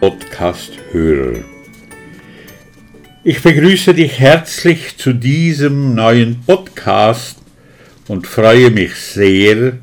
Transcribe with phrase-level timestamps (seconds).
[0.00, 1.40] Podcast-Hörer.
[3.22, 7.36] Ich begrüße dich herzlich zu diesem neuen Podcast
[8.08, 9.74] und freue mich sehr,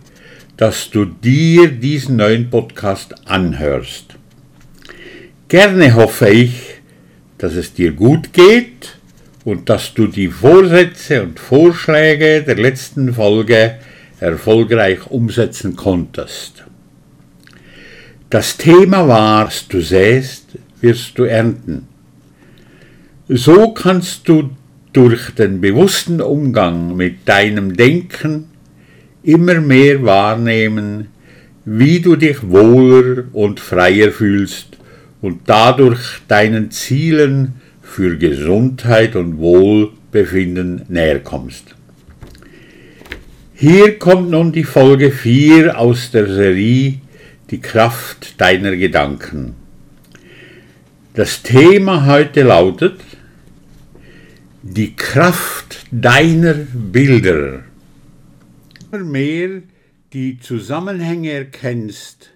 [0.57, 4.15] dass du dir diesen neuen Podcast anhörst.
[5.50, 6.81] Gerne hoffe ich,
[7.38, 8.97] dass es dir gut geht
[9.45, 13.75] und dass du die Vorsätze und Vorschläge der letzten Folge
[14.20, 16.65] erfolgreich umsetzen konntest.
[18.29, 21.87] Das Thema war, was du säst, wirst du ernten.
[23.29, 24.50] So kannst du
[24.91, 28.50] durch den bewussten Umgang mit deinem Denken
[29.23, 31.07] immer mehr wahrnehmen,
[31.63, 34.78] wie du dich wohler und freier fühlst
[35.22, 41.75] und dadurch deinen Zielen für Gesundheit und Wohlbefinden näher kommst.
[43.53, 47.00] Hier kommt nun die Folge 4 aus der Serie
[47.50, 49.56] Die Kraft deiner Gedanken.
[51.14, 53.00] Das Thema heute lautet
[54.64, 57.64] Die Kraft deiner Bilder.
[58.92, 59.62] Immer mehr
[60.12, 62.31] die Zusammenhänge erkennst,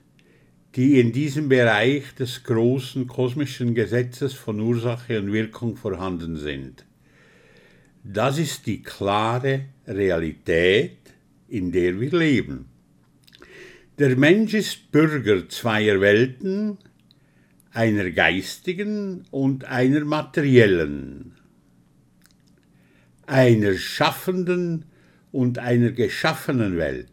[0.78, 6.86] die in diesem Bereich des großen kosmischen Gesetzes von Ursache und Wirkung vorhanden sind.
[8.06, 11.00] Das ist die klare Realität,
[11.50, 12.71] in der wir leben.
[14.02, 16.80] Der Mensch ist Bürger zweier Welten,
[17.72, 21.34] einer geistigen und einer materiellen,
[23.28, 24.86] einer schaffenden
[25.32, 27.12] und einer geschaffenen Welt.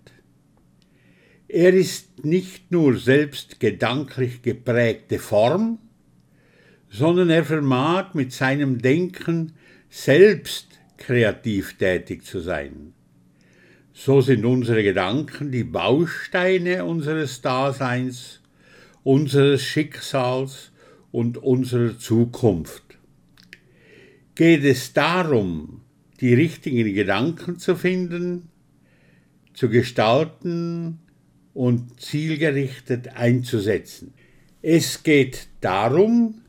[1.47, 5.79] Er ist nicht nur selbst gedanklich geprägte Form,
[6.89, 9.53] sondern er vermag mit seinem Denken
[9.91, 12.95] selbst kreativ tätig zu sein.
[14.01, 18.41] So sind unsere Gedanken die Bausteine unseres Daseins,
[19.03, 20.71] unseres Schicksals
[21.11, 22.97] und unserer Zukunft.
[24.37, 25.81] Geht es darum,
[26.21, 28.51] die richtigen Gedanken zu finden,
[29.53, 31.01] zu gestalten
[31.53, 34.15] und zielgerichtet einzusetzen.
[34.63, 36.43] Es geht darum,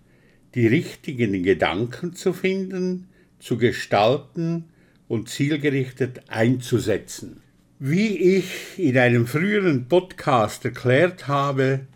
[0.53, 3.07] die richtigen Gedanken zu finden,
[3.39, 4.65] zu gestalten
[5.09, 7.41] und zielgerichtet einzusetzen.
[7.79, 11.87] Wie ich in einem früheren Podcast erklärt habe,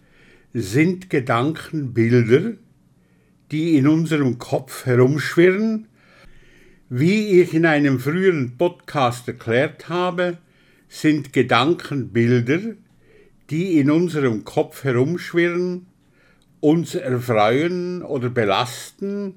[0.53, 2.53] sind Gedanken Bilder,
[3.52, 5.88] die in unserem Kopf herumschwirren.
[6.90, 10.40] Wie ich in einem früheren Podcast erklärt habe,
[10.90, 12.75] sind Gedanken Bilder,
[13.52, 15.85] die in unserem Kopf herumschwirren,
[16.62, 19.35] uns erfreuen oder belasten,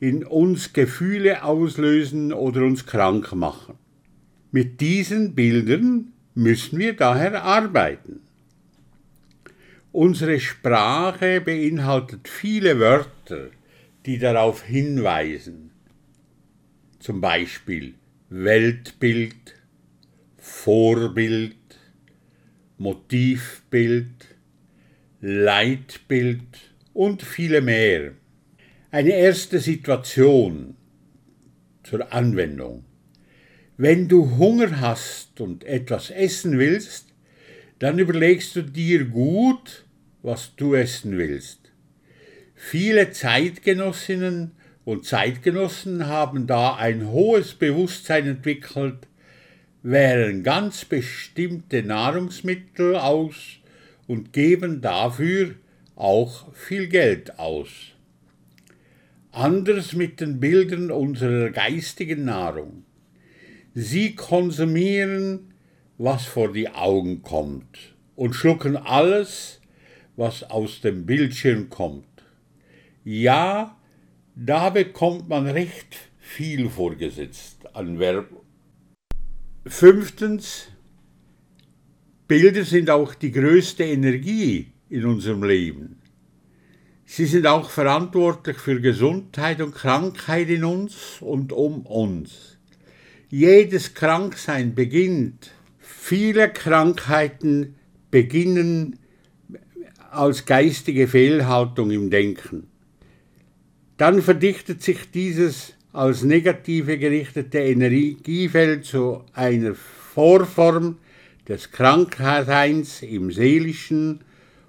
[0.00, 3.74] in uns Gefühle auslösen oder uns krank machen.
[4.50, 8.20] Mit diesen Bildern müssen wir daher arbeiten.
[9.92, 13.48] Unsere Sprache beinhaltet viele Wörter,
[14.04, 15.70] die darauf hinweisen.
[16.98, 17.94] Zum Beispiel
[18.28, 19.54] Weltbild,
[20.36, 21.56] Vorbild,
[22.76, 24.36] Motivbild,
[25.20, 28.12] Leitbild und viele mehr
[28.96, 30.74] eine erste Situation
[31.82, 32.86] zur Anwendung.
[33.76, 37.12] Wenn du Hunger hast und etwas essen willst,
[37.78, 39.84] dann überlegst du dir gut,
[40.22, 41.58] was du essen willst.
[42.54, 44.52] Viele Zeitgenossinnen
[44.86, 49.08] und Zeitgenossen haben da ein hohes Bewusstsein entwickelt,
[49.82, 53.58] wählen ganz bestimmte Nahrungsmittel aus
[54.06, 55.54] und geben dafür
[55.96, 57.92] auch viel Geld aus
[59.36, 62.84] anders mit den Bildern unserer geistigen Nahrung.
[63.74, 65.52] Sie konsumieren,
[65.98, 69.60] was vor die Augen kommt und schlucken alles,
[70.16, 72.06] was aus dem Bildschirm kommt.
[73.04, 73.76] Ja,
[74.34, 78.40] da bekommt man recht viel vorgesetzt an Werbung.
[79.66, 80.68] Fünftens,
[82.26, 86.05] Bilder sind auch die größte Energie in unserem Leben.
[87.08, 92.58] Sie sind auch verantwortlich für Gesundheit und Krankheit in uns und um uns.
[93.30, 97.76] Jedes Kranksein beginnt, viele Krankheiten
[98.10, 98.98] beginnen
[100.10, 102.66] als geistige Fehlhaltung im Denken.
[103.98, 110.98] Dann verdichtet sich dieses als negative gerichtete Energiefeld zu einer Vorform
[111.48, 114.20] des Krankheits im seelischen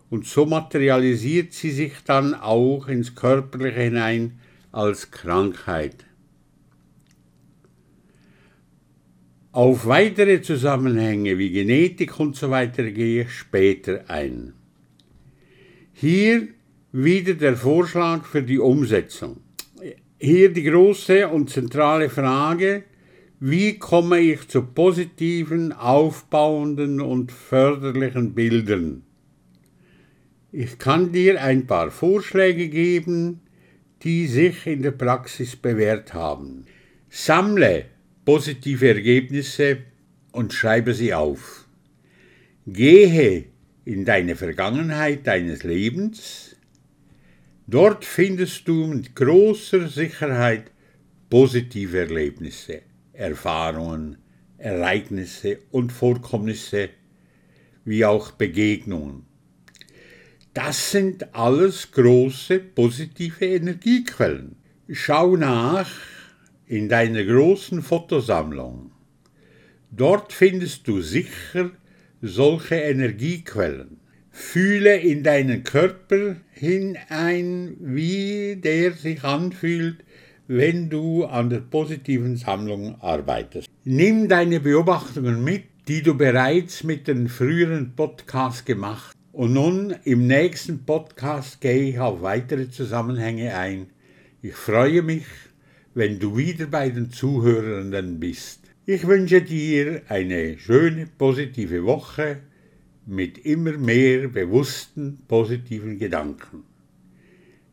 [0.09, 4.39] und so materialisiert sie sich dann auch ins Körperliche hinein
[4.71, 6.06] als Krankheit.
[9.51, 14.54] Auf weitere Zusammenhänge wie Genetik und so weiter gehe ich später ein.
[15.94, 16.48] Hier
[16.92, 19.42] wieder der Vorschlag für die Umsetzung.
[20.19, 22.83] Hier die große und zentrale Frage,
[23.39, 29.06] wie komme ich zu positiven, aufbauenden und förderlichen Bildern?
[30.51, 33.41] Ich kann dir ein paar Vorschläge geben,
[34.03, 36.65] die sich in der Praxis bewährt haben.
[37.09, 37.85] Sammle
[38.23, 39.79] positive Ergebnisse
[40.31, 41.67] und schreibe sie auf.
[42.65, 43.45] Gehe
[43.83, 46.55] in deine Vergangenheit deines Lebens.
[47.67, 50.71] Dort findest du mit großer Sicherheit
[51.29, 52.81] positive Erlebnisse.
[53.13, 54.17] Erfahrungen,
[54.57, 56.89] Ereignisse und Vorkommnisse,
[57.83, 59.26] wie auch Begegnungen.
[60.57, 64.56] Das sind alles große positive Energiequellen.
[64.89, 65.88] Schau nach
[66.65, 68.89] in deiner großen Fotosammlung.
[69.92, 71.69] Dort findest du sicher
[72.24, 74.00] solche Energiequellen.
[74.31, 80.03] Fühle in deinen Körper hinein, wie der sich anfühlt,
[80.48, 83.69] wenn du an der positiven Sammlung arbeitest.
[83.83, 89.16] Nimm deine Beobachtungen mit, die du bereits mit den früheren Podcasts gemacht.
[89.38, 93.86] Und nun im nächsten Podcast gehe ich auf weitere Zusammenhänge ein.
[94.42, 95.28] Ich freue mich,
[95.94, 98.62] wenn du wieder bei den Zuhörenden bist.
[98.88, 102.39] Ich wünsche dir eine schöne positive Woche
[103.06, 106.63] mit immer mehr bewussten positiven Gedanken.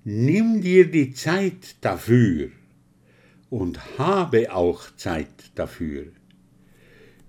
[0.05, 2.51] Nimm dir die Zeit dafür
[3.49, 6.09] und habe auch Zeit dafür.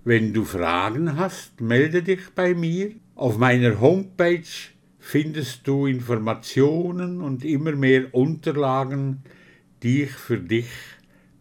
[0.04, 2.90] Wenn du Fragen hast, melde dich bei mir.
[3.16, 4.42] Auf meiner Homepage
[4.98, 9.22] findest du Informationen und immer mehr Unterlagen,
[9.82, 10.68] die ich für dich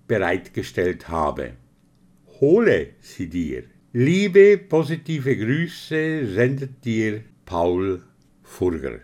[0.07, 1.51] bereitgestellt habe.
[2.39, 3.63] Hole sie dir.
[3.91, 8.01] Liebe positive Grüße sendet dir Paul
[8.41, 8.99] Furger.